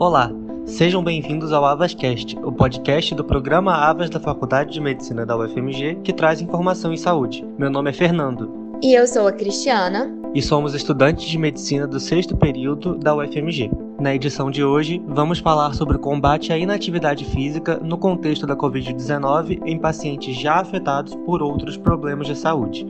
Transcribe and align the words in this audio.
Olá, 0.00 0.32
sejam 0.64 1.04
bem-vindos 1.04 1.52
ao 1.52 1.62
Avascast, 1.62 2.34
o 2.38 2.50
podcast 2.50 3.14
do 3.14 3.22
programa 3.22 3.74
Avas 3.74 4.08
da 4.08 4.18
Faculdade 4.18 4.72
de 4.72 4.80
Medicina 4.80 5.26
da 5.26 5.36
UFMG 5.36 5.96
que 6.02 6.10
traz 6.10 6.40
informação 6.40 6.90
em 6.90 6.96
saúde. 6.96 7.46
Meu 7.58 7.68
nome 7.68 7.90
é 7.90 7.92
Fernando. 7.92 8.50
E 8.82 8.94
eu 8.94 9.06
sou 9.06 9.28
a 9.28 9.32
Cristiana. 9.32 10.10
E 10.34 10.40
somos 10.40 10.72
estudantes 10.72 11.26
de 11.26 11.36
medicina 11.36 11.86
do 11.86 12.00
sexto 12.00 12.34
período 12.34 12.96
da 12.96 13.14
UFMG. 13.14 13.70
Na 14.00 14.14
edição 14.14 14.50
de 14.50 14.64
hoje, 14.64 15.02
vamos 15.06 15.38
falar 15.38 15.74
sobre 15.74 15.96
o 15.96 16.00
combate 16.00 16.50
à 16.50 16.56
inatividade 16.56 17.26
física 17.26 17.78
no 17.84 17.98
contexto 17.98 18.46
da 18.46 18.56
Covid-19 18.56 19.60
em 19.66 19.78
pacientes 19.78 20.34
já 20.34 20.60
afetados 20.60 21.14
por 21.26 21.42
outros 21.42 21.76
problemas 21.76 22.26
de 22.26 22.38
saúde. 22.38 22.86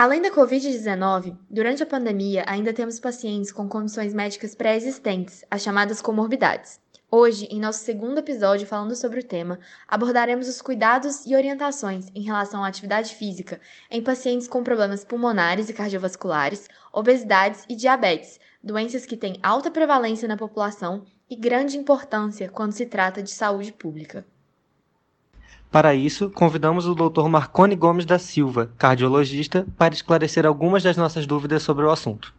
Além 0.00 0.22
da 0.22 0.30
Covid-19, 0.30 1.36
durante 1.50 1.82
a 1.82 1.86
pandemia 1.86 2.42
ainda 2.46 2.72
temos 2.72 2.98
pacientes 2.98 3.52
com 3.52 3.68
condições 3.68 4.14
médicas 4.14 4.54
pré-existentes, 4.54 5.44
as 5.50 5.60
chamadas 5.60 6.00
comorbidades. 6.00 6.80
Hoje, 7.10 7.46
em 7.50 7.60
nosso 7.60 7.80
segundo 7.80 8.16
episódio 8.16 8.66
falando 8.66 8.96
sobre 8.96 9.20
o 9.20 9.22
tema, 9.22 9.60
abordaremos 9.86 10.48
os 10.48 10.62
cuidados 10.62 11.26
e 11.26 11.36
orientações 11.36 12.06
em 12.14 12.22
relação 12.22 12.64
à 12.64 12.68
atividade 12.68 13.14
física 13.14 13.60
em 13.90 14.02
pacientes 14.02 14.48
com 14.48 14.64
problemas 14.64 15.04
pulmonares 15.04 15.68
e 15.68 15.74
cardiovasculares, 15.74 16.66
obesidades 16.90 17.66
e 17.68 17.76
diabetes, 17.76 18.40
doenças 18.64 19.04
que 19.04 19.18
têm 19.18 19.38
alta 19.42 19.70
prevalência 19.70 20.26
na 20.26 20.38
população 20.38 21.04
e 21.28 21.36
grande 21.36 21.76
importância 21.76 22.48
quando 22.48 22.72
se 22.72 22.86
trata 22.86 23.22
de 23.22 23.32
saúde 23.32 23.70
pública. 23.70 24.24
Para 25.70 25.94
isso, 25.94 26.30
convidamos 26.30 26.86
o 26.86 26.96
Dr. 26.96 27.28
Marconi 27.28 27.76
Gomes 27.76 28.04
da 28.04 28.18
Silva, 28.18 28.72
cardiologista, 28.76 29.64
para 29.78 29.94
esclarecer 29.94 30.44
algumas 30.44 30.82
das 30.82 30.96
nossas 30.96 31.26
dúvidas 31.26 31.62
sobre 31.62 31.84
o 31.84 31.90
assunto. 31.90 32.34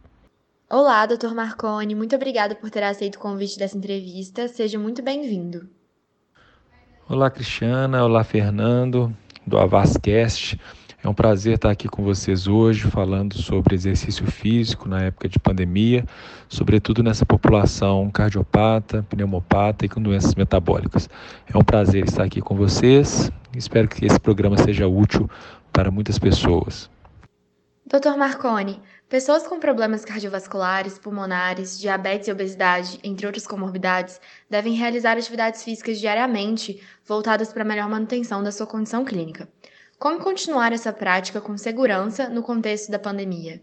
Olá, 0.68 1.06
Dr. 1.06 1.34
Marconi, 1.34 1.94
muito 1.94 2.14
obrigada 2.14 2.54
por 2.54 2.68
ter 2.68 2.82
aceito 2.82 3.16
o 3.16 3.18
convite 3.18 3.58
dessa 3.58 3.76
entrevista. 3.76 4.48
Seja 4.48 4.78
muito 4.78 5.02
bem-vindo. 5.02 5.66
Olá, 7.08 7.30
Cristiana. 7.30 8.04
Olá, 8.04 8.22
Fernando, 8.22 9.14
do 9.46 9.58
Avascast. 9.58 10.60
É 11.04 11.08
um 11.08 11.14
prazer 11.14 11.56
estar 11.56 11.70
aqui 11.70 11.88
com 11.88 12.04
vocês 12.04 12.46
hoje 12.46 12.82
falando 12.82 13.36
sobre 13.36 13.74
exercício 13.74 14.24
físico 14.24 14.88
na 14.88 15.02
época 15.02 15.28
de 15.28 15.36
pandemia, 15.36 16.04
sobretudo 16.48 17.02
nessa 17.02 17.26
população 17.26 18.08
cardiopata, 18.08 19.04
pneumopata 19.10 19.84
e 19.84 19.88
com 19.88 20.00
doenças 20.00 20.36
metabólicas. 20.36 21.10
É 21.52 21.58
um 21.58 21.64
prazer 21.64 22.04
estar 22.04 22.22
aqui 22.22 22.40
com 22.40 22.54
vocês. 22.54 23.32
Espero 23.56 23.88
que 23.88 24.06
esse 24.06 24.20
programa 24.20 24.56
seja 24.56 24.86
útil 24.86 25.28
para 25.72 25.90
muitas 25.90 26.20
pessoas. 26.20 26.88
Dr. 27.84 28.16
Marconi, 28.16 28.80
pessoas 29.08 29.44
com 29.44 29.58
problemas 29.58 30.04
cardiovasculares, 30.04 31.00
pulmonares, 31.00 31.80
diabetes 31.80 32.28
e 32.28 32.32
obesidade, 32.32 33.00
entre 33.02 33.26
outras 33.26 33.44
comorbidades, 33.44 34.20
devem 34.48 34.74
realizar 34.74 35.18
atividades 35.18 35.64
físicas 35.64 35.98
diariamente 35.98 36.80
voltadas 37.04 37.52
para 37.52 37.62
a 37.62 37.66
melhor 37.66 37.88
manutenção 37.88 38.40
da 38.40 38.52
sua 38.52 38.68
condição 38.68 39.04
clínica. 39.04 39.48
Como 40.02 40.18
continuar 40.18 40.72
essa 40.72 40.92
prática 40.92 41.40
com 41.40 41.56
segurança 41.56 42.28
no 42.28 42.42
contexto 42.42 42.90
da 42.90 42.98
pandemia? 42.98 43.62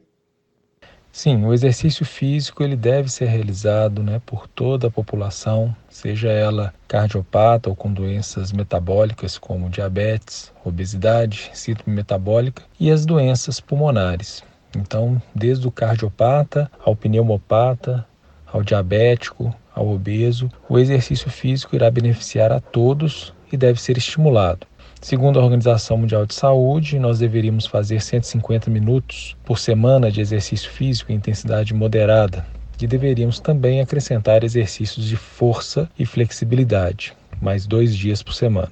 Sim, 1.11 1.43
o 1.43 1.53
exercício 1.53 2.05
físico 2.05 2.63
ele 2.63 2.77
deve 2.77 3.11
ser 3.11 3.25
realizado 3.25 4.01
né, 4.01 4.21
por 4.25 4.47
toda 4.47 4.87
a 4.87 4.89
população, 4.89 5.75
seja 5.89 6.29
ela 6.29 6.73
cardiopata 6.87 7.69
ou 7.69 7.75
com 7.75 7.91
doenças 7.91 8.53
metabólicas 8.53 9.37
como 9.37 9.69
diabetes, 9.69 10.53
obesidade, 10.63 11.51
síndrome 11.53 11.93
metabólica 11.93 12.63
e 12.79 12.89
as 12.89 13.05
doenças 13.05 13.59
pulmonares. 13.59 14.41
Então, 14.73 15.21
desde 15.35 15.67
o 15.67 15.71
cardiopata 15.71 16.71
ao 16.79 16.95
pneumopata, 16.95 18.07
ao 18.47 18.63
diabético, 18.63 19.53
ao 19.75 19.89
obeso, 19.89 20.49
o 20.69 20.79
exercício 20.79 21.29
físico 21.29 21.75
irá 21.75 21.91
beneficiar 21.91 22.49
a 22.49 22.61
todos 22.61 23.33
e 23.51 23.57
deve 23.57 23.81
ser 23.81 23.97
estimulado. 23.97 24.68
Segundo 25.01 25.39
a 25.39 25.43
Organização 25.43 25.97
Mundial 25.97 26.25
de 26.25 26.33
Saúde, 26.33 26.99
nós 26.99 27.19
deveríamos 27.19 27.65
fazer 27.65 28.01
150 28.01 28.69
minutos 28.69 29.35
por 29.45 29.57
semana 29.57 30.11
de 30.11 30.19
exercício 30.19 30.69
físico 30.69 31.11
em 31.11 31.15
intensidade 31.15 31.73
moderada 31.73 32.45
e 32.81 32.85
deveríamos 32.85 33.39
também 33.39 33.79
acrescentar 33.79 34.43
exercícios 34.43 35.05
de 35.05 35.15
força 35.15 35.89
e 35.97 36.05
flexibilidade, 36.05 37.13
mais 37.41 37.65
dois 37.65 37.95
dias 37.95 38.21
por 38.21 38.33
semana. 38.33 38.71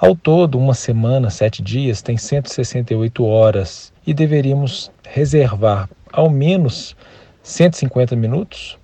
Ao 0.00 0.16
todo, 0.16 0.58
uma 0.58 0.72
semana, 0.72 1.28
sete 1.28 1.62
dias, 1.62 2.00
tem 2.00 2.16
168 2.16 3.22
horas 3.24 3.92
e 4.06 4.14
deveríamos 4.14 4.90
reservar 5.06 5.90
ao 6.10 6.30
menos 6.30 6.96
150 7.42 8.16
minutos 8.16 8.78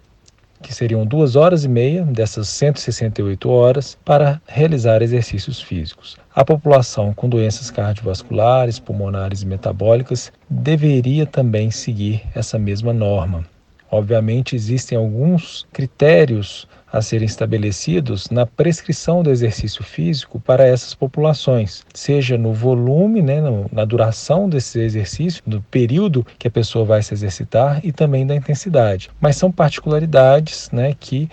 que 0.62 0.74
seriam 0.74 1.04
duas 1.04 1.36
horas 1.36 1.64
e 1.64 1.68
meia 1.68 2.04
dessas 2.04 2.48
168 2.48 3.50
horas 3.50 3.98
para 4.04 4.40
realizar 4.46 5.02
exercícios 5.02 5.60
físicos. 5.60 6.16
A 6.34 6.44
população 6.44 7.12
com 7.12 7.28
doenças 7.28 7.70
cardiovasculares, 7.70 8.78
pulmonares 8.78 9.42
e 9.42 9.46
metabólicas 9.46 10.32
deveria 10.48 11.26
também 11.26 11.70
seguir 11.70 12.22
essa 12.34 12.58
mesma 12.58 12.92
norma. 12.92 13.44
Obviamente, 13.92 14.56
existem 14.56 14.96
alguns 14.96 15.66
critérios 15.70 16.66
a 16.90 17.02
serem 17.02 17.26
estabelecidos 17.26 18.30
na 18.30 18.46
prescrição 18.46 19.22
do 19.22 19.30
exercício 19.30 19.84
físico 19.84 20.40
para 20.40 20.66
essas 20.66 20.94
populações, 20.94 21.84
seja 21.92 22.38
no 22.38 22.54
volume, 22.54 23.20
né, 23.20 23.42
na 23.70 23.84
duração 23.84 24.48
desse 24.48 24.80
exercício, 24.80 25.42
no 25.46 25.60
período 25.60 26.26
que 26.38 26.48
a 26.48 26.50
pessoa 26.50 26.86
vai 26.86 27.02
se 27.02 27.12
exercitar 27.12 27.84
e 27.84 27.92
também 27.92 28.26
da 28.26 28.34
intensidade. 28.34 29.10
Mas 29.20 29.36
são 29.36 29.52
particularidades 29.52 30.70
né, 30.70 30.96
que 30.98 31.28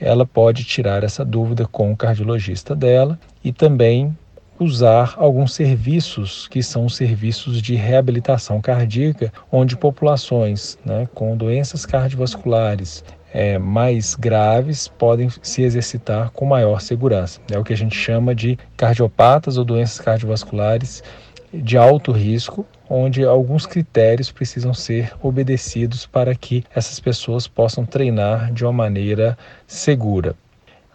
ela 0.00 0.24
pode 0.24 0.62
tirar 0.62 1.02
essa 1.02 1.24
dúvida 1.24 1.66
com 1.66 1.90
o 1.90 1.96
cardiologista 1.96 2.76
dela 2.76 3.18
e 3.42 3.52
também 3.52 4.16
usar 4.58 5.14
alguns 5.16 5.54
serviços 5.54 6.46
que 6.48 6.62
são 6.62 6.88
serviços 6.88 7.60
de 7.60 7.74
reabilitação 7.74 8.60
cardíaca, 8.60 9.32
onde 9.50 9.76
populações 9.76 10.78
né, 10.84 11.08
com 11.14 11.36
doenças 11.36 11.84
cardiovasculares 11.84 13.04
é, 13.32 13.58
mais 13.58 14.14
graves 14.14 14.86
podem 14.86 15.28
se 15.42 15.62
exercitar 15.62 16.30
com 16.30 16.46
maior 16.46 16.80
segurança. 16.80 17.40
É 17.50 17.58
o 17.58 17.64
que 17.64 17.72
a 17.72 17.76
gente 17.76 17.96
chama 17.96 18.32
de 18.34 18.56
cardiopatas 18.76 19.58
ou 19.58 19.64
doenças 19.64 19.98
cardiovasculares 19.98 21.02
de 21.52 21.76
alto 21.76 22.12
risco, 22.12 22.64
onde 22.88 23.24
alguns 23.24 23.66
critérios 23.66 24.30
precisam 24.30 24.72
ser 24.72 25.12
obedecidos 25.22 26.06
para 26.06 26.34
que 26.34 26.64
essas 26.74 27.00
pessoas 27.00 27.48
possam 27.48 27.84
treinar 27.84 28.52
de 28.52 28.64
uma 28.64 28.72
maneira 28.72 29.36
segura. 29.66 30.36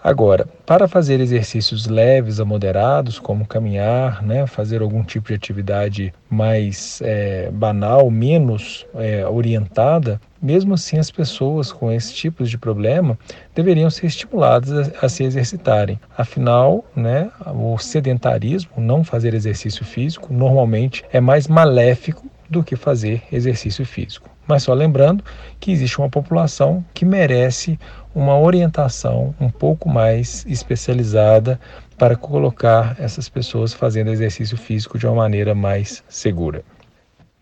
Agora, 0.01 0.47
para 0.65 0.87
fazer 0.87 1.19
exercícios 1.19 1.85
leves 1.85 2.39
a 2.39 2.45
moderados, 2.45 3.19
como 3.19 3.45
caminhar, 3.45 4.23
né, 4.23 4.47
fazer 4.47 4.81
algum 4.81 5.03
tipo 5.03 5.27
de 5.27 5.33
atividade 5.33 6.13
mais 6.29 7.01
é, 7.03 7.51
banal, 7.51 8.09
menos 8.09 8.87
é, 8.95 9.27
orientada, 9.27 10.21
mesmo 10.41 10.73
assim 10.73 10.97
as 10.97 11.11
pessoas 11.11 11.73
com 11.73 11.91
esse 11.91 12.13
tipo 12.13 12.45
de 12.45 12.57
problema 12.57 13.19
deveriam 13.53 13.89
ser 13.89 14.05
estimuladas 14.05 14.71
a, 14.71 15.05
a 15.05 15.09
se 15.09 15.25
exercitarem. 15.25 15.99
Afinal, 16.17 16.85
né, 16.95 17.29
o 17.53 17.77
sedentarismo, 17.77 18.71
não 18.77 19.03
fazer 19.03 19.33
exercício 19.33 19.83
físico, 19.83 20.31
normalmente 20.31 21.03
é 21.11 21.19
mais 21.19 21.45
maléfico 21.45 22.25
do 22.49 22.63
que 22.63 22.77
fazer 22.77 23.21
exercício 23.31 23.85
físico. 23.85 24.29
Mas 24.49 24.63
só 24.63 24.73
lembrando 24.73 25.23
que 25.59 25.71
existe 25.71 25.99
uma 25.99 26.09
população 26.09 26.83
que 26.91 27.05
merece 27.05 27.79
uma 28.15 28.35
orientação 28.35 29.35
um 29.39 29.47
pouco 29.47 29.87
mais 29.87 30.43
especializada 30.47 31.59
para 31.99 32.15
colocar 32.15 32.95
essas 32.99 33.29
pessoas 33.29 33.75
fazendo 33.75 34.09
exercício 34.09 34.57
físico 34.57 34.97
de 34.97 35.05
uma 35.05 35.13
maneira 35.13 35.53
mais 35.53 36.03
segura. 36.09 36.63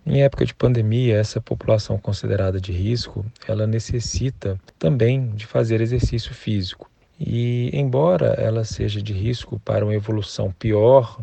Em 0.06 0.22
época 0.22 0.46
de 0.46 0.54
pandemia, 0.54 1.16
essa 1.16 1.40
população 1.40 1.98
considerada 1.98 2.60
de 2.60 2.74
risco, 2.74 3.26
ela 3.48 3.66
necessita 3.66 4.60
também 4.78 5.30
de 5.30 5.46
fazer 5.46 5.80
exercício 5.80 6.34
físico. 6.34 6.92
E 7.18 7.70
embora 7.72 8.36
ela 8.38 8.66
seja 8.66 9.02
de 9.02 9.14
risco 9.14 9.62
para 9.64 9.86
uma 9.86 9.96
evolução 9.96 10.52
pior, 10.60 11.18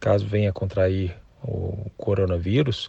caso 0.00 0.26
venha 0.26 0.52
contrair 0.52 1.14
o 1.40 1.88
coronavírus, 1.96 2.88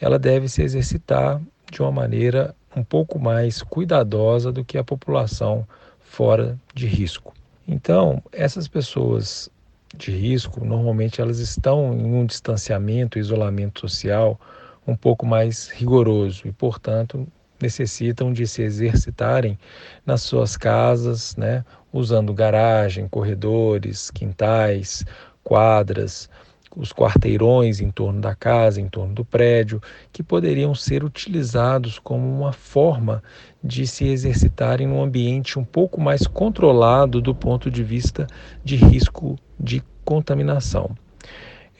ela 0.00 0.18
deve 0.18 0.48
se 0.48 0.62
exercitar 0.62 1.40
de 1.72 1.80
uma 1.80 1.90
maneira 1.90 2.54
um 2.76 2.84
pouco 2.84 3.18
mais 3.18 3.62
cuidadosa 3.62 4.52
do 4.52 4.64
que 4.64 4.76
a 4.76 4.84
população 4.84 5.66
fora 6.00 6.58
de 6.74 6.86
risco. 6.86 7.32
Então, 7.66 8.22
essas 8.30 8.68
pessoas 8.68 9.50
de 9.96 10.10
risco, 10.10 10.64
normalmente 10.64 11.20
elas 11.20 11.38
estão 11.38 11.94
em 11.94 12.14
um 12.14 12.26
distanciamento, 12.26 13.18
isolamento 13.18 13.80
social 13.80 14.38
um 14.86 14.94
pouco 14.94 15.24
mais 15.24 15.68
rigoroso 15.68 16.46
e, 16.46 16.52
portanto, 16.52 17.26
necessitam 17.60 18.32
de 18.32 18.46
se 18.46 18.62
exercitarem 18.62 19.58
nas 20.04 20.22
suas 20.22 20.56
casas, 20.56 21.36
né, 21.36 21.64
usando 21.92 22.34
garagem, 22.34 23.08
corredores, 23.08 24.10
quintais, 24.10 25.04
quadras, 25.42 26.28
os 26.76 26.92
quarteirões 26.92 27.80
em 27.80 27.90
torno 27.90 28.20
da 28.20 28.34
casa, 28.34 28.80
em 28.80 28.88
torno 28.88 29.14
do 29.14 29.24
prédio, 29.24 29.80
que 30.12 30.22
poderiam 30.22 30.74
ser 30.74 31.04
utilizados 31.04 31.98
como 31.98 32.28
uma 32.28 32.52
forma 32.52 33.22
de 33.62 33.86
se 33.86 34.06
exercitarem 34.08 34.86
num 34.86 35.02
ambiente 35.02 35.58
um 35.58 35.64
pouco 35.64 36.00
mais 36.00 36.26
controlado 36.26 37.20
do 37.20 37.34
ponto 37.34 37.70
de 37.70 37.82
vista 37.82 38.26
de 38.64 38.76
risco 38.76 39.38
de 39.58 39.82
contaminação. 40.04 40.90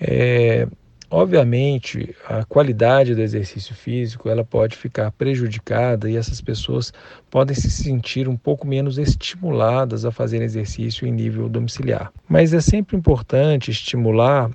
É, 0.00 0.66
obviamente, 1.10 2.14
a 2.28 2.44
qualidade 2.44 3.14
do 3.14 3.20
exercício 3.20 3.74
físico 3.74 4.28
ela 4.28 4.44
pode 4.44 4.76
ficar 4.76 5.10
prejudicada 5.12 6.10
e 6.10 6.16
essas 6.16 6.40
pessoas 6.40 6.92
podem 7.30 7.54
se 7.54 7.70
sentir 7.70 8.28
um 8.28 8.36
pouco 8.36 8.66
menos 8.66 8.98
estimuladas 8.98 10.04
a 10.04 10.10
fazer 10.10 10.42
exercício 10.42 11.06
em 11.06 11.12
nível 11.12 11.48
domiciliar. 11.48 12.12
Mas 12.28 12.52
é 12.52 12.60
sempre 12.60 12.96
importante 12.96 13.70
estimular 13.70 14.50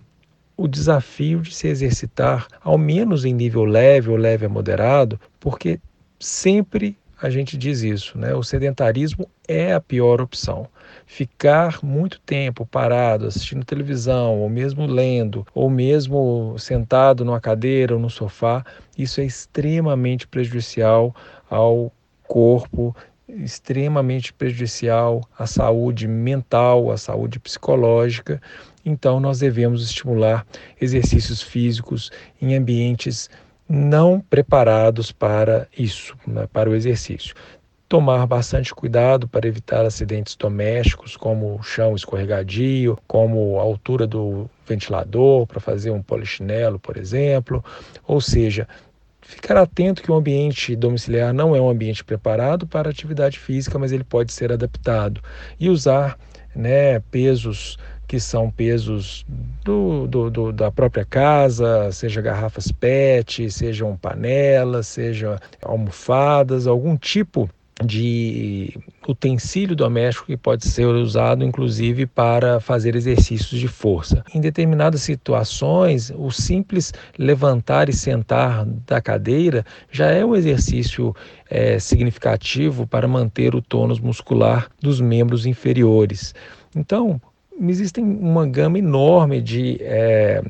o 0.57 0.67
desafio 0.67 1.41
de 1.41 1.53
se 1.53 1.67
exercitar, 1.67 2.47
ao 2.61 2.77
menos 2.77 3.23
em 3.23 3.33
nível 3.33 3.63
leve 3.63 4.09
ou 4.09 4.17
leve 4.17 4.47
a 4.47 4.49
moderado, 4.49 5.19
porque 5.39 5.79
sempre 6.19 6.97
a 7.21 7.29
gente 7.29 7.57
diz 7.57 7.81
isso, 7.81 8.17
né? 8.17 8.33
O 8.35 8.43
sedentarismo 8.43 9.27
é 9.47 9.73
a 9.73 9.81
pior 9.81 10.21
opção. 10.21 10.67
Ficar 11.05 11.79
muito 11.83 12.19
tempo 12.21 12.65
parado 12.65 13.25
assistindo 13.25 13.65
televisão, 13.65 14.39
ou 14.39 14.49
mesmo 14.49 14.85
lendo, 14.85 15.45
ou 15.53 15.69
mesmo 15.69 16.55
sentado 16.59 17.25
numa 17.25 17.41
cadeira 17.41 17.95
ou 17.95 17.99
no 17.99 18.09
sofá, 18.09 18.63
isso 18.97 19.19
é 19.19 19.25
extremamente 19.25 20.27
prejudicial 20.27 21.15
ao 21.49 21.91
corpo, 22.27 22.95
extremamente 23.27 24.31
prejudicial 24.31 25.21
à 25.37 25.47
saúde 25.47 26.07
mental, 26.07 26.91
à 26.91 26.97
saúde 26.97 27.39
psicológica. 27.39 28.41
Então, 28.87 29.19
nós 29.19 29.39
devemos 29.39 29.83
estimular 29.83 30.47
exercícios 30.79 31.41
físicos 31.41 32.09
em 32.41 32.55
ambientes 32.55 33.29
não 33.67 34.21
preparados 34.21 35.11
para 35.11 35.67
isso, 35.77 36.15
né, 36.25 36.47
para 36.53 36.69
o 36.69 36.73
exercício. 36.73 37.35
Tomar 37.89 38.25
bastante 38.25 38.73
cuidado 38.73 39.27
para 39.27 39.45
evitar 39.45 39.85
acidentes 39.85 40.37
domésticos, 40.37 41.17
como 41.17 41.61
chão 41.61 41.97
escorregadio, 41.97 42.97
como 43.05 43.59
a 43.59 43.61
altura 43.61 44.07
do 44.07 44.49
ventilador 44.65 45.45
para 45.45 45.59
fazer 45.59 45.91
um 45.91 46.01
polichinelo, 46.01 46.79
por 46.79 46.95
exemplo. 46.95 47.63
Ou 48.05 48.21
seja, 48.21 48.69
ficar 49.21 49.57
atento 49.57 50.01
que 50.01 50.11
o 50.11 50.15
ambiente 50.15 50.77
domiciliar 50.77 51.33
não 51.33 51.53
é 51.53 51.59
um 51.59 51.69
ambiente 51.69 52.05
preparado 52.05 52.65
para 52.65 52.89
atividade 52.89 53.37
física, 53.37 53.77
mas 53.77 53.91
ele 53.91 54.05
pode 54.05 54.31
ser 54.31 54.49
adaptado. 54.49 55.21
E 55.59 55.69
usar 55.69 56.17
né, 56.55 56.99
pesos 57.11 57.77
que 58.07 58.19
são 58.19 58.49
pesos 58.49 59.25
do, 59.63 60.07
do, 60.07 60.29
do, 60.29 60.51
da 60.53 60.71
própria 60.71 61.03
casa, 61.03 61.91
seja 61.91 62.21
garrafas 62.21 62.71
PET, 62.71 63.51
sejam 63.51 63.97
panelas, 63.97 64.87
sejam 64.87 65.37
almofadas, 65.61 66.67
algum 66.67 66.95
tipo 66.95 67.49
de 67.83 68.75
utensílio 69.07 69.75
doméstico 69.75 70.25
que 70.25 70.37
pode 70.37 70.67
ser 70.67 70.85
usado 70.85 71.43
inclusive 71.43 72.07
para 72.07 72.59
fazer 72.59 72.95
exercícios 72.95 73.59
de 73.59 73.67
força. 73.67 74.23
Em 74.33 74.41
determinadas 74.41 75.01
situações, 75.01 76.11
o 76.15 76.31
simples 76.31 76.93
levantar 77.19 77.87
e 77.87 77.93
sentar 77.93 78.65
da 78.65 78.99
cadeira 78.99 79.63
já 79.91 80.09
é 80.09 80.25
um 80.25 80.35
exercício 80.35 81.15
é, 81.49 81.77
significativo 81.77 82.87
para 82.87 83.07
manter 83.07 83.53
o 83.53 83.61
tônus 83.61 83.99
muscular 83.99 84.69
dos 84.81 84.99
membros 84.99 85.45
inferiores. 85.45 86.33
Então, 86.75 87.21
existem 87.61 88.03
uma 88.03 88.47
gama 88.47 88.79
enorme 88.79 89.41
de 89.41 89.77
é, 89.81 90.43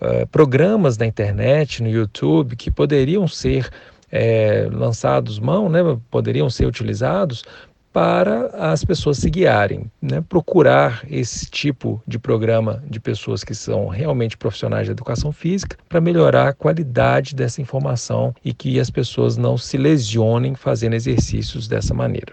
é, 0.00 0.26
programas 0.26 0.98
na 0.98 1.06
internet, 1.06 1.82
no 1.82 1.88
YouTube, 1.88 2.56
que 2.56 2.70
poderiam 2.70 3.26
ser 3.28 3.70
é, 4.10 4.68
lançados 4.70 5.38
mão, 5.38 5.68
né, 5.68 5.80
poderiam 6.10 6.50
ser 6.50 6.66
utilizados 6.66 7.44
para 7.92 8.46
as 8.72 8.84
pessoas 8.84 9.18
se 9.18 9.28
guiarem, 9.28 9.90
né? 10.00 10.24
procurar 10.26 11.04
esse 11.10 11.46
tipo 11.50 12.02
de 12.06 12.18
programa 12.18 12.82
de 12.88 12.98
pessoas 12.98 13.44
que 13.44 13.54
são 13.54 13.86
realmente 13.88 14.36
profissionais 14.36 14.86
de 14.86 14.92
educação 14.92 15.30
física 15.30 15.76
para 15.88 16.00
melhorar 16.00 16.48
a 16.48 16.52
qualidade 16.54 17.34
dessa 17.34 17.60
informação 17.60 18.34
e 18.42 18.54
que 18.54 18.80
as 18.80 18.88
pessoas 18.88 19.36
não 19.36 19.58
se 19.58 19.76
lesionem 19.76 20.54
fazendo 20.54 20.94
exercícios 20.94 21.68
dessa 21.68 21.92
maneira. 21.92 22.32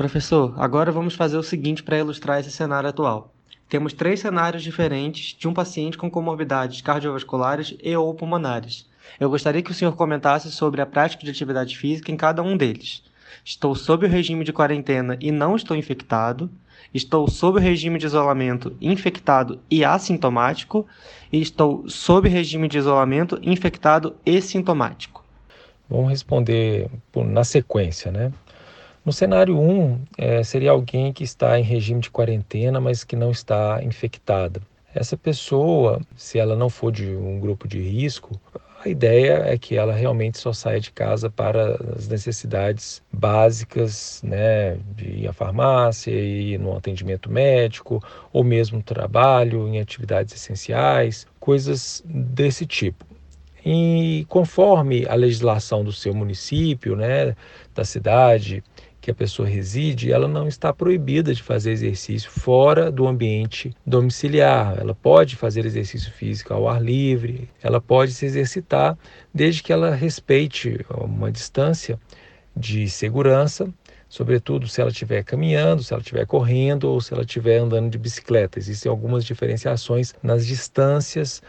Professor, 0.00 0.54
agora 0.56 0.90
vamos 0.90 1.14
fazer 1.14 1.36
o 1.36 1.42
seguinte 1.42 1.82
para 1.82 1.98
ilustrar 1.98 2.40
esse 2.40 2.50
cenário 2.50 2.88
atual. 2.88 3.34
Temos 3.68 3.92
três 3.92 4.20
cenários 4.20 4.62
diferentes 4.62 5.36
de 5.38 5.46
um 5.46 5.52
paciente 5.52 5.98
com 5.98 6.10
comorbidades 6.10 6.80
cardiovasculares 6.80 7.76
e 7.82 7.94
ou 7.94 8.14
pulmonares. 8.14 8.88
Eu 9.20 9.28
gostaria 9.28 9.60
que 9.60 9.70
o 9.70 9.74
senhor 9.74 9.94
comentasse 9.94 10.50
sobre 10.50 10.80
a 10.80 10.86
prática 10.86 11.22
de 11.22 11.30
atividade 11.30 11.76
física 11.76 12.10
em 12.10 12.16
cada 12.16 12.42
um 12.42 12.56
deles. 12.56 13.02
Estou 13.44 13.74
sob 13.74 14.06
o 14.06 14.08
regime 14.08 14.42
de 14.42 14.54
quarentena 14.54 15.18
e 15.20 15.30
não 15.30 15.54
estou 15.54 15.76
infectado. 15.76 16.50
Estou 16.94 17.28
sob 17.28 17.58
o 17.58 17.62
regime 17.62 17.98
de 17.98 18.06
isolamento 18.06 18.74
infectado 18.80 19.60
e 19.70 19.84
assintomático. 19.84 20.86
E 21.30 21.42
estou 21.42 21.86
sob 21.90 22.26
regime 22.26 22.68
de 22.68 22.78
isolamento 22.78 23.38
infectado 23.42 24.16
e 24.24 24.40
sintomático. 24.40 25.22
Vamos 25.90 26.08
responder 26.08 26.88
na 27.14 27.44
sequência, 27.44 28.10
né? 28.10 28.32
No 29.04 29.12
cenário 29.12 29.58
1, 29.58 29.80
um, 29.80 30.00
é, 30.18 30.42
seria 30.42 30.72
alguém 30.72 31.10
que 31.10 31.24
está 31.24 31.58
em 31.58 31.62
regime 31.62 32.00
de 32.00 32.10
quarentena, 32.10 32.80
mas 32.80 33.02
que 33.02 33.16
não 33.16 33.30
está 33.30 33.82
infectada. 33.82 34.60
Essa 34.94 35.16
pessoa, 35.16 36.00
se 36.16 36.38
ela 36.38 36.54
não 36.54 36.68
for 36.68 36.92
de 36.92 37.06
um 37.06 37.40
grupo 37.40 37.66
de 37.66 37.80
risco, 37.80 38.38
a 38.84 38.88
ideia 38.88 39.42
é 39.46 39.56
que 39.56 39.76
ela 39.76 39.94
realmente 39.94 40.38
só 40.38 40.52
saia 40.52 40.80
de 40.80 40.90
casa 40.90 41.30
para 41.30 41.76
as 41.96 42.08
necessidades 42.08 43.02
básicas, 43.12 44.22
né, 44.22 44.78
de 44.96 45.20
ir 45.20 45.28
à 45.28 45.32
farmácia, 45.32 46.10
ir 46.10 46.58
no 46.58 46.76
atendimento 46.76 47.30
médico, 47.30 48.02
ou 48.32 48.42
mesmo 48.42 48.82
trabalho 48.82 49.68
em 49.68 49.80
atividades 49.80 50.34
essenciais, 50.34 51.26
coisas 51.38 52.02
desse 52.04 52.66
tipo. 52.66 53.04
E 53.64 54.24
conforme 54.28 55.06
a 55.06 55.14
legislação 55.14 55.84
do 55.84 55.92
seu 55.92 56.14
município, 56.14 56.96
né, 56.96 57.36
da 57.74 57.84
cidade, 57.84 58.64
que 59.00 59.10
a 59.10 59.14
pessoa 59.14 59.48
reside, 59.48 60.12
ela 60.12 60.28
não 60.28 60.46
está 60.46 60.72
proibida 60.72 61.34
de 61.34 61.42
fazer 61.42 61.72
exercício 61.72 62.30
fora 62.30 62.90
do 62.92 63.06
ambiente 63.06 63.74
domiciliar. 63.86 64.78
Ela 64.78 64.94
pode 64.94 65.36
fazer 65.36 65.64
exercício 65.64 66.12
físico 66.12 66.52
ao 66.52 66.68
ar 66.68 66.82
livre, 66.82 67.48
ela 67.62 67.80
pode 67.80 68.12
se 68.12 68.26
exercitar 68.26 68.96
desde 69.32 69.62
que 69.62 69.72
ela 69.72 69.94
respeite 69.94 70.84
uma 70.90 71.32
distância 71.32 71.98
de 72.54 72.88
segurança, 72.90 73.72
sobretudo 74.08 74.66
se 74.66 74.80
ela 74.80 74.90
estiver 74.90 75.22
caminhando, 75.22 75.82
se 75.82 75.92
ela 75.92 76.02
estiver 76.02 76.26
correndo 76.26 76.84
ou 76.90 77.00
se 77.00 77.14
ela 77.14 77.22
estiver 77.22 77.58
andando 77.58 77.88
de 77.88 77.96
bicicleta. 77.96 78.58
Existem 78.58 78.90
algumas 78.90 79.24
diferenciações 79.24 80.14
nas 80.22 80.44
distâncias 80.44 81.40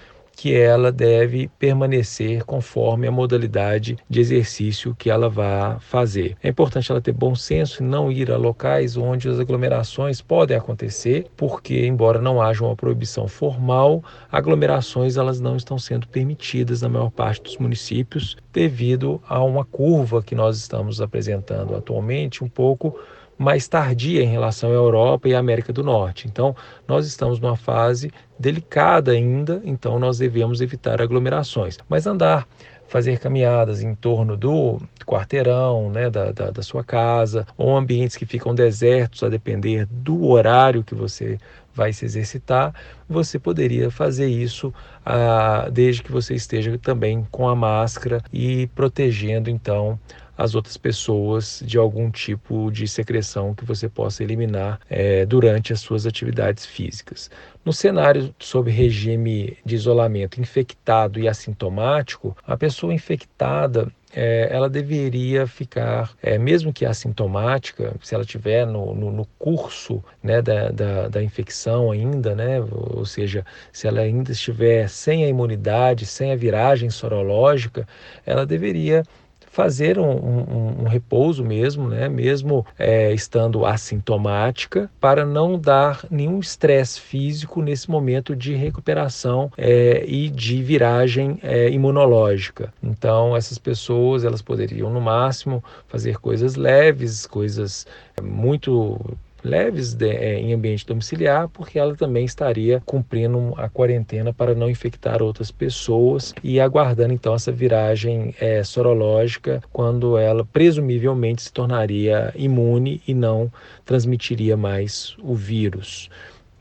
que 0.42 0.56
ela 0.56 0.92
deve 0.92 1.48
permanecer 1.60 2.44
conforme 2.46 3.06
a 3.06 3.12
modalidade 3.12 3.96
de 4.10 4.20
exercício 4.20 4.96
que 4.98 5.08
ela 5.08 5.30
vá 5.30 5.78
fazer. 5.80 6.36
É 6.42 6.50
importante 6.50 6.92
ela 6.92 7.00
ter 7.00 7.12
bom 7.12 7.36
senso 7.36 7.84
e 7.84 7.86
não 7.86 8.12
ir 8.12 8.32
a 8.32 8.38
locais 8.38 8.98
onde 8.98 9.30
as 9.30 9.40
aglomerações 9.40 10.20
podem 10.20 10.58
acontecer, 10.58 11.28
porque 11.38 11.86
embora 11.86 12.20
não 12.20 12.42
haja 12.42 12.66
uma 12.66 12.76
proibição 12.76 13.28
formal, 13.28 14.04
aglomerações 14.32 15.16
elas 15.16 15.40
não 15.40 15.56
estão 15.56 15.78
sendo 15.78 16.08
permitidas 16.08 16.82
na 16.82 16.90
maior 16.90 17.12
parte 17.12 17.44
dos 17.44 17.58
municípios 17.58 18.36
devido 18.52 19.22
a 19.30 19.44
uma 19.44 19.64
curva 19.64 20.24
que 20.24 20.34
nós 20.34 20.58
estamos 20.58 21.02
apresentando 21.02 21.76
atualmente 21.76 22.44
um 22.44 22.50
pouco 22.50 23.00
mais 23.42 23.68
tardia 23.68 24.22
em 24.24 24.28
relação 24.28 24.70
à 24.70 24.74
Europa 24.74 25.28
e 25.28 25.34
à 25.34 25.40
América 25.40 25.74
do 25.74 25.84
Norte. 25.84 26.28
Então, 26.28 26.56
nós 26.88 27.08
estamos 27.08 27.40
numa 27.40 27.58
fase 27.58 28.12
delicada 28.38 29.12
ainda, 29.12 29.60
então 29.66 29.98
nós 29.98 30.20
devemos 30.20 30.62
evitar 30.62 31.02
aglomerações. 31.02 31.78
Mas 31.90 32.06
andar, 32.06 32.48
fazer 32.88 33.18
caminhadas 33.18 33.82
em 33.82 33.96
torno 33.96 34.38
do 34.38 34.80
quarteirão, 35.08 35.90
né, 35.90 36.08
da, 36.08 36.32
da, 36.32 36.52
da 36.52 36.62
sua 36.62 36.84
casa, 36.84 37.48
ou 37.58 37.76
ambientes 37.76 38.16
que 38.16 38.28
ficam 38.28 38.54
desertos, 38.54 39.24
a 39.24 39.30
depender 39.30 39.88
do 39.90 40.28
horário 40.28 40.84
que 40.84 40.94
você 40.94 41.40
vai 41.74 41.94
se 41.94 42.06
exercitar, 42.06 42.74
você 43.08 43.40
poderia 43.40 43.90
fazer 43.90 44.28
isso 44.28 44.74
ah, 45.06 45.70
desde 45.72 46.04
que 46.04 46.12
você 46.12 46.34
esteja 46.34 46.78
também 46.78 47.28
com 47.32 47.48
a 47.48 47.56
máscara 47.56 48.22
e 48.32 48.68
protegendo 48.68 49.50
então 49.50 50.00
as 50.38 50.56
outras 50.56 50.76
pessoas 50.76 51.62
de 51.64 51.78
algum 51.78 52.10
tipo 52.10 52.72
de 52.72 52.88
secreção 52.88 53.54
que 53.54 53.64
você 53.64 53.88
possa 53.88 54.24
eliminar 54.24 54.80
é, 54.90 55.26
durante 55.26 55.72
as 55.72 55.82
suas 55.82 56.08
atividades 56.08 56.66
físicas. 56.66 57.30
No 57.64 57.72
cenário 57.72 58.34
sob 58.40 58.72
regime 58.72 59.58
de 59.64 59.76
isolamento 59.76 60.42
infectado 60.42 61.20
e 61.20 61.28
assintomático, 61.28 62.36
a 62.46 62.58
pessoa 62.58 62.92
infectada 62.92 63.92
é, 64.14 64.50
ela 64.52 64.70
deveria 64.70 65.48
ficar, 65.48 66.14
é, 66.22 66.38
mesmo 66.38 66.74
que 66.74 66.86
assintomática, 66.86 67.94
se 68.02 68.14
ela 68.14 68.26
tiver 68.26 68.66
no, 68.66 68.94
no, 68.94 69.12
no 69.12 69.26
curso 69.40 70.04
né, 70.22 70.42
da, 70.42 70.70
da, 70.70 71.08
da, 71.08 71.24
infecção 71.24 71.92
ainda, 71.92 72.36
né, 72.36 72.60
ou 72.62 73.06
seja, 73.06 73.46
se 73.72 73.88
ela 73.88 74.02
ainda 74.02 74.32
estiver 74.32 74.90
sem 74.90 75.24
a 75.24 75.28
imunidade, 75.28 76.06
sem 76.06 76.32
a 76.32 76.36
viragem 76.36 76.90
sorológica, 76.90 77.88
ela 78.26 78.46
deveria 78.46 79.04
fazer 79.52 80.00
um, 80.00 80.10
um, 80.10 80.82
um 80.84 80.88
repouso 80.88 81.44
mesmo, 81.44 81.90
né? 81.90 82.08
mesmo 82.08 82.66
é, 82.80 83.14
estando 83.14 83.66
assintomática, 83.66 84.90
para 85.00 85.26
não 85.26 85.60
dar 85.60 86.06
nenhum 86.10 86.40
estresse 86.40 87.02
físico 87.02 87.62
nesse 87.62 87.92
momento 87.92 88.34
de 88.34 88.56
recuperação 88.56 89.52
é, 89.58 90.06
e 90.08 90.30
de 90.30 90.64
viragem 90.64 91.38
é, 91.44 91.70
imunológica. 91.70 92.74
Então, 92.82 93.36
essas 93.36 93.58
pessoas 93.58 94.24
elas 94.24 94.42
poderiam, 94.42 94.90
no 94.90 95.02
máximo, 95.02 95.62
fazer 95.86 96.18
coisas 96.18 96.56
leves, 96.56 97.26
coisas 97.26 97.86
muito 98.22 99.00
leves 99.44 99.94
de, 99.94 100.10
é, 100.10 100.40
em 100.40 100.54
ambiente 100.54 100.86
domiciliar, 100.86 101.48
porque 101.50 101.80
ela 101.80 101.96
também 101.96 102.26
estaria 102.26 102.82
cumprindo 102.86 103.54
a 103.58 103.70
quarentena 103.70 104.34
para 104.34 104.54
não 104.56 104.70
infectar 104.70 105.22
outras 105.22 105.52
pessoas 105.52 106.34
e 106.44 106.60
aguardando 106.60 107.14
então 107.14 107.34
essa 107.34 107.52
viragem 107.52 108.36
é, 108.40 108.64
sorológica, 108.64 109.62
quando 109.72 110.18
ela 110.18 110.46
presumivelmente 110.46 111.42
se 111.42 111.52
tornaria 111.52 112.32
imune 112.36 113.02
e 113.08 113.14
não 113.14 113.52
transmitiria 113.86 114.56
mais 114.56 115.16
o 115.22 115.34
vírus. 115.34 116.10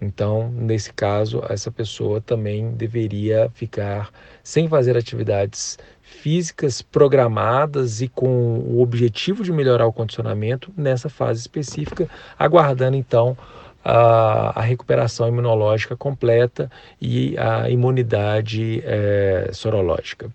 Então, 0.01 0.51
nesse 0.51 0.93
caso, 0.93 1.43
essa 1.49 1.71
pessoa 1.71 2.21
também 2.21 2.73
deveria 2.73 3.51
ficar 3.53 4.11
sem 4.43 4.67
fazer 4.67 4.97
atividades 4.97 5.79
físicas 6.01 6.81
programadas 6.81 8.01
e 8.01 8.09
com 8.09 8.59
o 8.59 8.81
objetivo 8.81 9.45
de 9.45 9.53
melhorar 9.53 9.87
o 9.87 9.93
condicionamento 9.93 10.73
nessa 10.77 11.09
fase 11.09 11.41
específica, 11.41 12.09
aguardando 12.39 12.97
então 12.97 13.37
a, 13.85 14.59
a 14.59 14.63
recuperação 14.63 15.29
imunológica 15.29 15.97
completa 15.97 16.71
e 17.01 17.37
a 17.39 17.69
imunidade 17.69 18.83
é, 18.85 19.51
sorológica. 19.53 20.31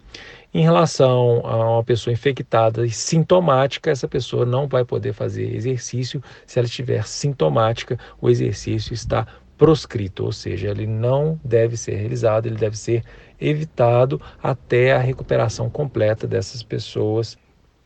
Em 0.53 0.61
relação 0.61 1.41
a 1.45 1.73
uma 1.73 1.83
pessoa 1.83 2.13
infectada 2.13 2.85
e 2.85 2.89
sintomática, 2.89 3.91
essa 3.91 4.07
pessoa 4.07 4.45
não 4.45 4.67
vai 4.67 4.85
poder 4.85 5.11
fazer 5.11 5.53
exercício. 5.53 6.23
Se 6.47 6.57
ela 6.57 6.65
estiver 6.65 7.05
sintomática, 7.05 7.99
o 8.21 8.29
exercício 8.29 8.93
está 8.93 9.27
proscrito, 9.57 10.25
ou 10.25 10.31
seja, 10.31 10.69
ele 10.69 10.85
não 10.85 11.39
deve 11.43 11.77
ser 11.77 11.95
realizado, 11.95 12.45
ele 12.45 12.57
deve 12.57 12.77
ser 12.77 13.03
evitado 13.39 14.21
até 14.41 14.93
a 14.93 14.99
recuperação 14.99 15.69
completa 15.69 16.27
dessas 16.27 16.63
pessoas 16.63 17.37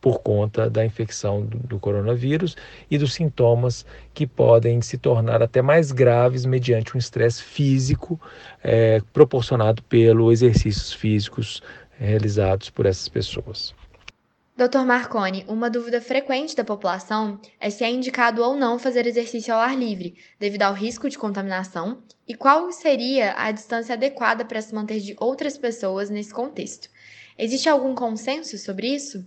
por 0.02 0.20
conta 0.20 0.70
da 0.70 0.86
infecção 0.86 1.46
do, 1.46 1.80
coronavírus 1.80 2.56
e 2.90 2.98
dos 2.98 3.14
sintomas 3.14 3.86
que 4.14 4.26
podem 4.26 4.82
se 4.82 4.98
tornar 4.98 5.42
até 5.44 5.62
mais 5.62 5.92
graves 5.92 6.46
mediante 6.46 6.96
um 6.96 7.00
estresse 7.00 7.44
físico 7.44 8.20
é, 8.64 9.02
proporcionado 9.12 9.84
pelos 9.84 10.42
exercícios 10.42 10.94
físicos 10.94 11.62
realizados 11.98 12.70
por 12.70 12.86
essas 12.86 13.10
pessoas. 13.10 13.79
Dr. 14.60 14.80
Marconi, 14.80 15.46
uma 15.48 15.70
dúvida 15.70 16.02
frequente 16.02 16.54
da 16.54 16.66
população 16.66 17.40
é 17.62 17.70
se 17.70 17.86
é 17.86 17.90
indicado 17.90 18.44
ou 18.44 18.58
não 18.58 18.78
fazer 18.78 19.08
exercício 19.08 19.54
ao 19.54 19.62
ar 19.62 19.74
livre, 19.74 20.18
devido 20.38 20.64
ao 20.64 20.74
risco 20.74 21.10
de 21.10 21.18
contaminação, 21.18 22.04
e 22.28 22.36
qual 22.36 22.70
seria 22.70 23.36
a 23.38 23.54
distância 23.54 23.94
adequada 23.94 24.44
para 24.44 24.62
se 24.62 24.76
manter 24.76 25.00
de 25.00 25.16
outras 25.18 25.58
pessoas 25.58 26.10
nesse 26.10 26.34
contexto. 26.34 26.90
Existe 27.38 27.70
algum 27.70 27.96
consenso 27.96 28.58
sobre 28.58 28.88
isso? 28.94 29.26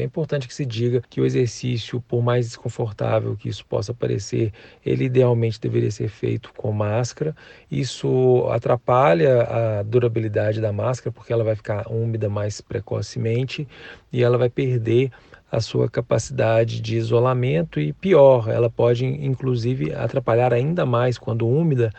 É 0.00 0.04
importante 0.04 0.48
que 0.48 0.54
se 0.54 0.64
diga 0.64 1.02
que 1.08 1.20
o 1.20 1.26
exercício, 1.26 2.00
por 2.00 2.22
mais 2.22 2.46
desconfortável 2.46 3.36
que 3.36 3.48
isso 3.48 3.64
possa 3.66 3.92
parecer, 3.92 4.52
ele 4.84 5.04
idealmente 5.04 5.60
deveria 5.60 5.90
ser 5.90 6.08
feito 6.08 6.52
com 6.56 6.72
máscara. 6.72 7.34
Isso 7.70 8.46
atrapalha 8.50 9.42
a 9.42 9.82
durabilidade 9.82 10.60
da 10.60 10.72
máscara, 10.72 11.12
porque 11.12 11.32
ela 11.32 11.44
vai 11.44 11.56
ficar 11.56 11.88
úmida 11.88 12.28
mais 12.28 12.60
precocemente 12.60 13.66
e 14.12 14.22
ela 14.22 14.38
vai 14.38 14.48
perder 14.48 15.10
a 15.52 15.60
sua 15.60 15.86
capacidade 15.86 16.80
de 16.80 16.96
isolamento 16.96 17.78
e 17.78 17.92
pior, 17.92 18.48
ela 18.48 18.70
pode 18.70 19.04
inclusive 19.04 19.94
atrapalhar 19.94 20.50
ainda 20.50 20.86
mais 20.86 21.18
quando 21.18 21.46
úmida 21.46 21.92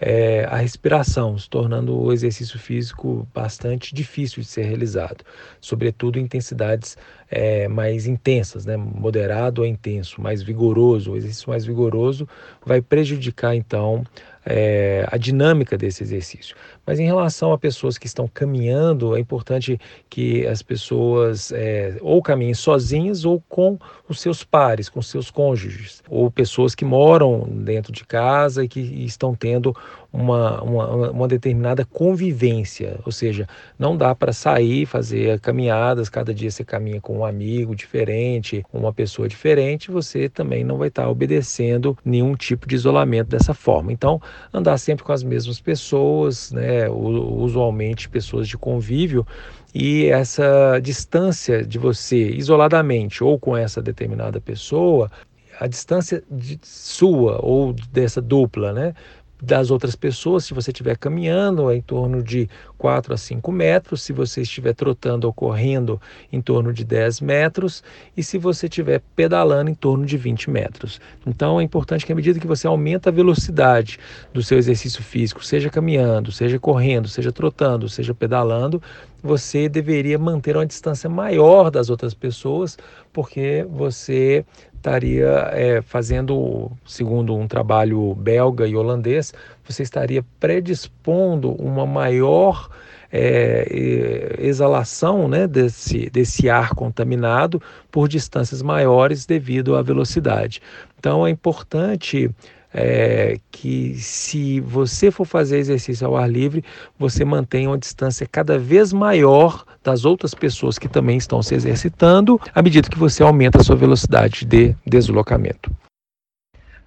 é, 0.00 0.44
a 0.44 0.56
respiração, 0.56 1.38
se 1.38 1.48
tornando 1.48 1.96
o 1.96 2.12
exercício 2.12 2.58
físico 2.58 3.26
bastante 3.32 3.94
difícil 3.94 4.42
de 4.42 4.48
ser 4.48 4.64
realizado, 4.64 5.24
sobretudo 5.60 6.18
em 6.18 6.22
intensidades 6.22 6.98
é, 7.30 7.68
mais 7.68 8.08
intensas, 8.08 8.66
né? 8.66 8.76
moderado 8.76 9.62
ou 9.62 9.66
intenso, 9.66 10.20
mais 10.20 10.42
vigoroso. 10.42 11.12
O 11.12 11.16
exercício 11.16 11.48
mais 11.48 11.64
vigoroso 11.64 12.28
vai 12.64 12.82
prejudicar 12.82 13.54
então 13.54 14.04
é, 14.46 15.04
a 15.10 15.16
dinâmica 15.16 15.76
desse 15.76 16.02
exercício. 16.02 16.54
Mas 16.86 17.00
em 17.00 17.04
relação 17.04 17.52
a 17.52 17.58
pessoas 17.58 17.98
que 17.98 18.06
estão 18.06 18.28
caminhando, 18.32 19.16
é 19.16 19.20
importante 19.20 19.78
que 20.08 20.46
as 20.46 20.62
pessoas 20.62 21.50
é, 21.50 21.96
ou 22.00 22.22
caminhem 22.22 22.54
sozinhas 22.54 23.24
ou 23.24 23.42
com 23.48 23.76
os 24.08 24.20
seus 24.20 24.44
pares, 24.44 24.88
com 24.88 25.02
seus 25.02 25.30
cônjuges, 25.30 26.00
ou 26.08 26.30
pessoas 26.30 26.74
que 26.74 26.84
moram 26.84 27.40
dentro 27.48 27.92
de 27.92 28.04
casa 28.04 28.64
e 28.64 28.68
que 28.68 28.80
estão 28.80 29.34
tendo 29.34 29.76
uma, 30.16 30.62
uma, 30.62 31.10
uma 31.10 31.28
determinada 31.28 31.84
convivência, 31.84 32.98
ou 33.04 33.12
seja, 33.12 33.46
não 33.78 33.96
dá 33.96 34.14
para 34.14 34.32
sair, 34.32 34.86
fazer 34.86 35.38
caminhadas, 35.40 36.08
cada 36.08 36.32
dia 36.32 36.50
você 36.50 36.64
caminha 36.64 37.00
com 37.00 37.18
um 37.18 37.24
amigo 37.24 37.76
diferente, 37.76 38.64
uma 38.72 38.92
pessoa 38.92 39.28
diferente, 39.28 39.90
você 39.90 40.28
também 40.28 40.64
não 40.64 40.78
vai 40.78 40.88
estar 40.88 41.02
tá 41.02 41.10
obedecendo 41.10 41.96
nenhum 42.04 42.34
tipo 42.34 42.66
de 42.66 42.74
isolamento 42.74 43.28
dessa 43.28 43.52
forma. 43.52 43.92
Então, 43.92 44.20
andar 44.52 44.78
sempre 44.78 45.04
com 45.04 45.12
as 45.12 45.22
mesmas 45.22 45.60
pessoas, 45.60 46.50
né, 46.50 46.88
usualmente 46.88 48.08
pessoas 48.08 48.48
de 48.48 48.56
convívio, 48.56 49.26
e 49.74 50.06
essa 50.06 50.80
distância 50.82 51.62
de 51.62 51.78
você 51.78 52.30
isoladamente 52.30 53.22
ou 53.22 53.38
com 53.38 53.54
essa 53.54 53.82
determinada 53.82 54.40
pessoa 54.40 55.10
a 55.58 55.66
distância 55.66 56.22
de 56.30 56.58
sua 56.62 57.38
ou 57.42 57.72
dessa 57.72 58.20
dupla, 58.20 58.72
né, 58.72 58.94
das 59.40 59.70
outras 59.70 59.94
pessoas, 59.94 60.44
se 60.44 60.54
você 60.54 60.70
estiver 60.70 60.96
caminhando, 60.96 61.70
é 61.70 61.76
em 61.76 61.82
torno 61.82 62.22
de 62.22 62.48
4 62.78 63.12
a 63.12 63.16
5 63.16 63.52
metros, 63.52 64.02
se 64.02 64.12
você 64.12 64.42
estiver 64.42 64.74
trotando 64.74 65.26
ou 65.26 65.32
correndo, 65.32 66.00
em 66.32 66.40
torno 66.40 66.72
de 66.72 66.84
10 66.84 67.20
metros, 67.20 67.84
e 68.16 68.22
se 68.22 68.38
você 68.38 68.66
estiver 68.66 69.02
pedalando, 69.14 69.70
em 69.70 69.74
torno 69.74 70.06
de 70.06 70.16
20 70.16 70.50
metros. 70.50 71.00
Então 71.26 71.60
é 71.60 71.62
importante 71.62 72.06
que, 72.06 72.12
à 72.12 72.14
medida 72.14 72.40
que 72.40 72.46
você 72.46 72.66
aumenta 72.66 73.10
a 73.10 73.12
velocidade 73.12 73.98
do 74.32 74.42
seu 74.42 74.56
exercício 74.58 75.02
físico, 75.02 75.44
seja 75.44 75.68
caminhando, 75.68 76.32
seja 76.32 76.58
correndo, 76.58 77.08
seja 77.08 77.30
trotando, 77.30 77.88
seja 77.88 78.14
pedalando, 78.14 78.82
você 79.22 79.68
deveria 79.68 80.18
manter 80.18 80.56
uma 80.56 80.66
distância 80.66 81.10
maior 81.10 81.70
das 81.70 81.90
outras 81.90 82.14
pessoas, 82.14 82.78
porque 83.12 83.66
você 83.68 84.44
estaria 84.86 85.50
é, 85.52 85.82
fazendo, 85.82 86.70
segundo 86.86 87.34
um 87.34 87.48
trabalho 87.48 88.14
belga 88.14 88.68
e 88.68 88.76
holandês, 88.76 89.34
você 89.64 89.82
estaria 89.82 90.24
predispondo 90.38 91.50
uma 91.52 91.84
maior 91.84 92.70
é, 93.12 94.36
exalação 94.38 95.26
né, 95.26 95.48
desse, 95.48 96.08
desse 96.10 96.48
ar 96.48 96.70
contaminado 96.70 97.60
por 97.90 98.08
distâncias 98.08 98.62
maiores 98.62 99.26
devido 99.26 99.74
à 99.74 99.82
velocidade. 99.82 100.62
Então 100.98 101.26
é 101.26 101.30
importante 101.30 102.30
é, 102.72 103.38
que 103.50 103.94
se 103.96 104.60
você 104.60 105.10
for 105.10 105.24
fazer 105.24 105.58
exercício 105.58 106.06
ao 106.06 106.16
ar 106.16 106.30
livre, 106.30 106.62
você 106.96 107.24
mantenha 107.24 107.70
uma 107.70 107.78
distância 107.78 108.28
cada 108.30 108.56
vez 108.56 108.92
maior 108.92 109.64
das 109.86 110.04
outras 110.04 110.34
pessoas 110.34 110.78
que 110.78 110.88
também 110.88 111.16
estão 111.16 111.40
se 111.40 111.54
exercitando, 111.54 112.40
à 112.52 112.60
medida 112.60 112.90
que 112.90 112.98
você 112.98 113.22
aumenta 113.22 113.60
a 113.60 113.64
sua 113.64 113.76
velocidade 113.76 114.44
de 114.44 114.74
deslocamento. 114.84 115.70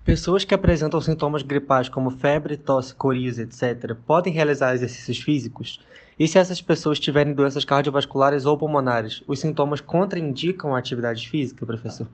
Pessoas 0.04 0.44
que 0.44 0.54
apresentam 0.54 1.00
sintomas 1.00 1.42
gripais 1.42 1.88
como 1.88 2.12
febre, 2.12 2.58
tosse, 2.58 2.94
coriza, 2.94 3.44
etc., 3.44 3.96
podem 4.06 4.34
realizar 4.34 4.74
exercícios 4.74 5.20
físicos? 5.20 5.80
E 6.20 6.28
se 6.28 6.38
essas 6.38 6.62
pessoas 6.62 7.00
tiverem 7.00 7.34
doenças 7.34 7.64
cardiovasculares 7.64 8.46
ou 8.46 8.58
pulmonares, 8.58 9.24
os 9.26 9.40
sintomas 9.40 9.80
contraindicam 9.80 10.76
a 10.76 10.80
atividade 10.80 11.30
física, 11.30 11.66
professor? 11.66 12.08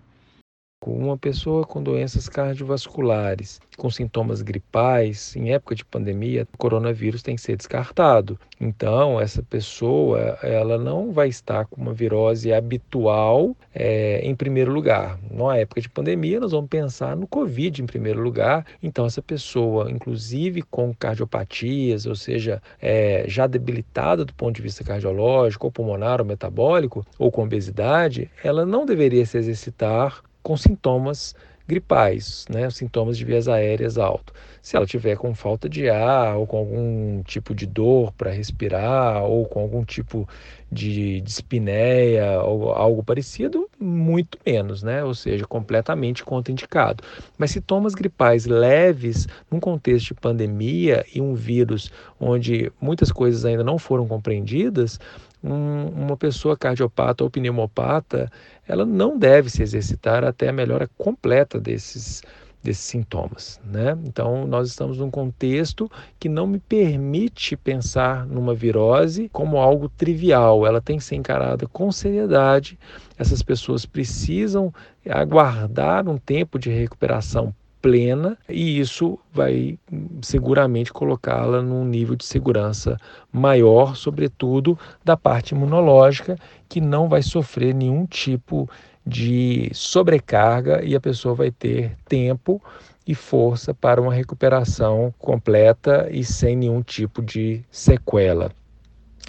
Uma 0.92 1.18
pessoa 1.18 1.66
com 1.66 1.82
doenças 1.82 2.28
cardiovasculares, 2.30 3.60
com 3.78 3.90
sintomas 3.90 4.42
gripais, 4.42 5.36
em 5.36 5.54
época 5.54 5.76
de 5.76 5.86
pandemia, 5.86 6.48
o 6.54 6.58
coronavírus 6.58 7.22
tem 7.22 7.36
que 7.36 7.42
ser 7.42 7.58
descartado. 7.58 8.40
Então, 8.60 9.20
essa 9.20 9.44
pessoa, 9.44 10.38
ela 10.42 10.78
não 10.78 11.12
vai 11.12 11.28
estar 11.28 11.66
com 11.66 11.82
uma 11.82 11.94
virose 11.94 12.54
habitual 12.54 13.56
é, 13.74 14.22
em 14.24 14.34
primeiro 14.36 14.72
lugar. 14.72 15.20
Na 15.30 15.58
época 15.58 15.82
de 15.82 15.90
pandemia, 15.90 16.40
nós 16.40 16.52
vamos 16.52 16.70
pensar 16.70 17.16
no 17.16 17.28
Covid 17.28 17.82
em 17.82 17.86
primeiro 17.86 18.22
lugar. 18.22 18.66
Então, 18.82 19.06
essa 19.06 19.22
pessoa, 19.22 19.92
inclusive 19.92 20.62
com 20.62 20.94
cardiopatias, 20.94 22.06
ou 22.06 22.16
seja, 22.16 22.62
é, 22.82 23.26
já 23.28 23.46
debilitada 23.48 24.24
do 24.24 24.34
ponto 24.34 24.56
de 24.56 24.62
vista 24.62 24.84
cardiológico, 24.84 25.68
ou 25.68 25.72
pulmonar, 25.72 26.22
ou 26.22 26.26
metabólico, 26.26 27.06
ou 27.20 27.32
com 27.32 27.44
obesidade, 27.44 28.30
ela 28.44 28.66
não 28.66 28.86
deveria 28.86 29.26
se 29.26 29.38
exercitar 29.38 30.24
com 30.46 30.56
sintomas 30.56 31.36
gripais, 31.68 32.46
né, 32.48 32.70
sintomas 32.70 33.18
de 33.18 33.26
vias 33.26 33.48
aéreas 33.48 33.98
alto. 33.98 34.32
Se 34.62 34.76
ela 34.76 34.86
tiver 34.86 35.18
com 35.18 35.34
falta 35.34 35.68
de 35.68 35.90
ar 35.90 36.38
ou 36.38 36.46
com 36.46 36.58
algum 36.58 37.24
tipo 37.24 37.56
de 37.56 37.66
dor 37.66 38.12
para 38.14 38.30
respirar 38.30 39.24
ou 39.24 39.46
com 39.48 39.60
algum 39.60 39.84
tipo 39.84 40.30
de 40.72 41.22
dispneia 41.22 42.42
ou 42.42 42.72
algo 42.72 43.04
parecido, 43.04 43.68
muito 43.80 44.38
menos, 44.46 44.84
né? 44.84 45.04
Ou 45.04 45.14
seja, 45.16 45.46
completamente 45.46 46.24
contraindicado. 46.24 47.04
Mas 47.38 47.52
sintomas 47.52 47.96
gripais 47.96 48.46
leves 48.46 49.28
num 49.50 49.60
contexto 49.60 50.10
de 50.10 50.14
pandemia 50.16 51.04
e 51.14 51.22
um 51.22 51.34
vírus 51.34 51.92
onde 52.20 52.72
muitas 52.80 53.12
coisas 53.12 53.46
ainda 53.46 53.64
não 53.64 53.80
foram 53.80 54.08
compreendidas, 54.08 55.00
um, 55.46 55.88
uma 55.90 56.18
pessoa 56.18 56.58
cardiopata 56.58 57.24
ou 57.24 57.30
pneumopata, 57.30 58.32
ela 58.68 58.86
não 58.86 59.18
deve 59.18 59.50
se 59.50 59.62
exercitar 59.62 60.24
até 60.24 60.50
a 60.50 60.54
melhora 60.54 60.90
completa 60.98 61.60
desses 61.60 62.22
desses 62.64 62.86
sintomas, 62.86 63.62
né? 63.64 63.96
Então, 64.06 64.48
nós 64.48 64.70
estamos 64.70 64.98
num 64.98 65.12
contexto 65.12 65.90
que 66.20 66.28
não 66.28 66.48
me 66.48 66.58
permite 66.58 67.56
pensar 67.56 68.26
numa 68.26 68.56
virose 68.56 69.30
como 69.32 69.58
algo 69.58 69.88
trivial. 69.88 70.66
Ela 70.66 70.82
tem 70.82 70.98
que 70.98 71.04
ser 71.04 71.16
encarada 71.16 71.68
com 71.68 71.92
seriedade. 71.92 72.80
Essas 73.20 73.44
pessoas 73.44 73.86
precisam 73.86 74.74
aguardar 75.08 76.10
um 76.10 76.18
tempo 76.18 76.58
de 76.58 76.72
recuperação 76.72 77.54
plena 77.86 78.36
e 78.50 78.80
isso 78.80 79.20
vai 79.32 79.78
seguramente 80.24 80.92
colocá-la 80.92 81.62
num 81.62 81.86
nível 81.86 82.16
de 82.16 82.26
segurança 82.26 82.98
maior, 83.32 83.96
sobretudo 83.96 84.76
da 85.04 85.16
parte 85.16 85.54
imunológica, 85.54 86.36
que 86.68 86.82
não 86.82 87.08
vai 87.08 87.22
sofrer 87.22 87.76
nenhum 87.76 88.08
tipo 88.08 88.68
de 89.06 89.70
sobrecarga 89.72 90.84
e 90.84 90.96
a 90.96 91.00
pessoa 91.00 91.36
vai 91.36 91.52
ter 91.52 91.96
tempo 92.10 92.60
e 93.06 93.14
força 93.14 93.72
para 93.72 94.02
uma 94.02 94.12
recuperação 94.12 95.14
completa 95.20 96.08
e 96.10 96.24
sem 96.24 96.56
nenhum 96.56 96.82
tipo 96.82 97.22
de 97.22 97.64
sequela. 97.70 98.52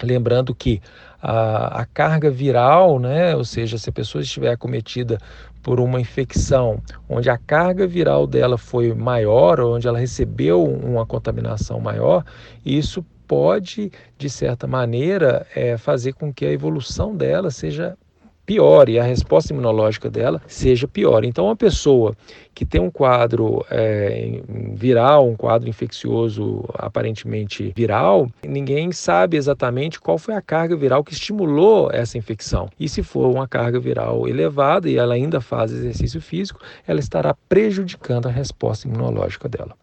Lembrando 0.03 0.53
que 0.53 0.81
a, 1.21 1.81
a, 1.81 1.85
carga 1.85 2.29
viral, 2.29 2.99
né, 2.99 3.35
ou 3.35 3.43
seja, 3.43 3.77
se 3.77 3.89
a 3.89 3.93
pessoa 3.93 4.21
estiver 4.21 4.51
acometida 4.51 5.17
por 5.63 5.79
uma 5.79 5.99
infecção 5.99 6.81
onde 7.09 7.29
a 7.29 7.37
carga 7.37 7.87
viral 7.87 8.27
dela 8.27 8.57
foi 8.57 8.93
maior, 8.93 9.59
onde 9.59 9.87
ela 9.87 9.99
recebeu 9.99 10.63
uma 10.63 11.05
contaminação 11.05 11.79
maior, 11.79 12.23
isso 12.65 13.03
pode, 13.27 13.91
de 14.17 14.29
certa 14.29 14.65
maneira, 14.67 15.45
é, 15.53 15.77
fazer 15.77 16.13
com 16.13 16.33
que 16.33 16.45
a 16.45 16.51
evolução 16.51 17.15
dela 17.15 17.51
seja 17.51 17.97
e 18.87 18.97
a 18.97 19.03
resposta 19.03 19.51
imunológica 19.51 20.09
dela 20.09 20.41
seja 20.47 20.87
pior. 20.87 21.25
Então, 21.25 21.45
uma 21.45 21.55
pessoa 21.55 22.15
que 22.53 22.65
tem 22.65 22.79
um 22.79 22.89
quadro 22.89 23.65
é, 23.69 24.41
viral, 24.73 25.27
um 25.27 25.35
quadro 25.35 25.67
infeccioso 25.67 26.63
aparentemente 26.73 27.73
viral, 27.75 28.29
ninguém 28.43 28.91
sabe 28.91 29.37
exatamente 29.37 29.99
qual 29.99 30.17
foi 30.17 30.33
a 30.33 30.41
carga 30.41 30.75
viral 30.75 31.03
que 31.03 31.13
estimulou 31.13 31.89
essa 31.91 32.17
infecção. 32.17 32.69
E 32.79 32.87
se 32.87 33.03
for 33.03 33.27
uma 33.27 33.47
carga 33.47 33.79
viral 33.79 34.27
elevada 34.27 34.89
e 34.89 34.97
ela 34.97 35.13
ainda 35.13 35.41
faz 35.41 35.71
exercício 35.71 36.21
físico, 36.21 36.59
ela 36.87 36.99
estará 36.99 37.35
prejudicando 37.47 38.27
a 38.27 38.31
resposta 38.31 38.87
imunológica 38.87 39.49
dela. 39.49 39.75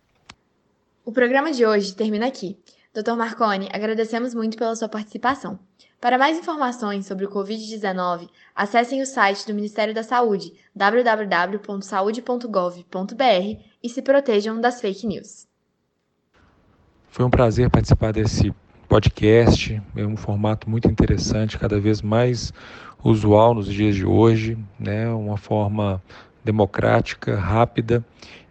O 1.05 1.13
programa 1.13 1.53
de 1.53 1.67
hoje 1.67 1.95
termina 1.95 2.27
aqui. 2.27 2.57
Dr. 2.95 3.15
Marconi, 3.15 3.69
agradecemos 3.73 4.35
muito 4.35 4.57
pela 4.57 4.75
sua 4.75 4.89
participação. 4.89 5.59
Para 6.05 6.19
mais 6.19 6.37
informações 6.37 7.07
sobre 7.07 7.25
o 7.25 7.31
Covid-19, 7.31 8.29
acessem 8.55 9.01
o 9.01 9.07
site 9.07 9.47
do 9.47 9.55
Ministério 9.55 9.95
da 9.95 10.03
Saúde, 10.03 10.53
www.saude.gov.br 10.77 13.63
e 13.83 13.89
se 13.89 14.03
protejam 14.03 14.61
das 14.61 14.83
fake 14.83 15.07
news. 15.07 15.47
Foi 17.09 17.25
um 17.25 17.31
prazer 17.31 17.71
participar 17.71 18.13
desse 18.13 18.55
podcast, 18.87 19.83
é 19.97 20.05
um 20.05 20.15
formato 20.15 20.69
muito 20.69 20.87
interessante, 20.89 21.59
cada 21.59 21.81
vez 21.81 22.03
mais 22.03 22.53
usual 23.03 23.55
nos 23.55 23.73
dias 23.73 23.95
de 23.95 24.05
hoje, 24.05 24.59
né? 24.79 25.09
uma 25.09 25.39
forma 25.39 26.03
democrática, 26.45 27.35
rápida 27.35 28.05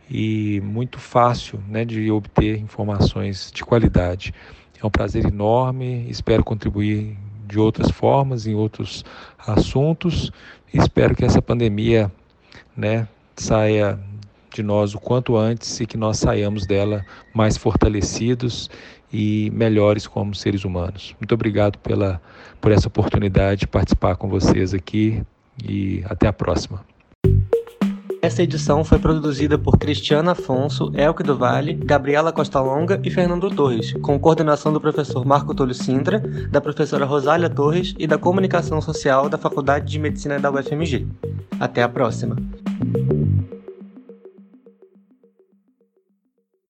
e 0.10 0.60
muito 0.62 0.98
fácil 0.98 1.64
né, 1.68 1.86
de 1.86 2.10
obter 2.10 2.58
informações 2.58 3.52
de 3.52 3.64
qualidade. 3.64 4.34
É 4.82 4.88
um 4.88 4.90
prazer 4.90 5.28
enorme, 5.28 6.10
espero 6.10 6.44
contribuir 6.44 7.16
de 7.54 7.60
outras 7.60 7.92
formas, 7.92 8.48
em 8.48 8.56
outros 8.56 9.06
assuntos. 9.38 10.32
Espero 10.74 11.16
que 11.16 11.24
essa 11.24 11.42
pandemia 11.42 12.12
né, 12.76 13.08
saia 13.36 14.00
de 14.52 14.64
nós 14.64 14.96
o 14.96 15.00
quanto 15.00 15.38
antes 15.38 15.80
e 15.80 15.86
que 15.86 15.98
nós 15.98 16.18
saiamos 16.18 16.66
dela 16.66 17.06
mais 17.34 17.56
fortalecidos 17.56 18.70
e 19.12 19.52
melhores 19.54 20.08
como 20.08 20.34
seres 20.34 20.66
humanos. 20.66 21.16
Muito 21.20 21.34
obrigado 21.34 21.78
pela, 21.78 22.20
por 22.60 22.72
essa 22.72 22.88
oportunidade 22.88 23.62
de 23.62 23.68
participar 23.68 24.16
com 24.16 24.28
vocês 24.28 24.74
aqui 24.74 25.24
e 25.64 26.04
até 26.06 26.28
a 26.28 26.34
próxima. 26.34 26.84
Essa 28.24 28.42
edição 28.42 28.86
foi 28.86 29.00
produzida 29.00 29.58
por 29.58 29.78
Cristiana 29.78 30.32
Afonso, 30.32 30.94
Elke 30.96 31.22
do 31.22 31.38
Vale, 31.38 31.74
Gabriela 31.74 32.32
Costa 32.32 32.62
Longa 32.62 32.98
e 33.04 33.12
Fernando 33.12 33.50
Torres, 33.50 33.92
com 34.02 34.18
coordenação 34.18 34.72
do 34.72 34.80
professor 34.80 35.26
Marco 35.26 35.54
Tolho 35.54 35.74
Sintra, 35.74 36.20
da 36.50 36.62
professora 36.62 37.04
Rosália 37.04 37.50
Torres 37.50 37.94
e 38.00 38.08
da 38.08 38.18
Comunicação 38.18 38.80
Social 38.80 39.28
da 39.28 39.38
Faculdade 39.38 39.92
de 39.92 40.00
Medicina 40.00 40.40
da 40.40 40.50
UFMG. 40.50 41.06
Até 41.60 41.84
a 41.84 41.90
próxima! 41.90 42.38